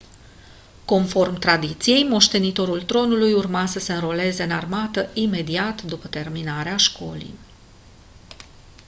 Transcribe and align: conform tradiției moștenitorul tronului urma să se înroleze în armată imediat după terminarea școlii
conform 0.85 1.37
tradiției 1.39 2.03
moștenitorul 2.07 2.81
tronului 2.81 3.33
urma 3.33 3.65
să 3.65 3.79
se 3.79 3.93
înroleze 3.93 4.43
în 4.43 4.51
armată 4.51 5.09
imediat 5.13 5.81
după 5.81 6.07
terminarea 6.07 6.77
școlii 6.77 7.35